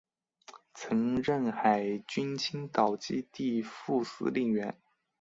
[0.73, 4.75] 曾任海军青岛基地副司令员。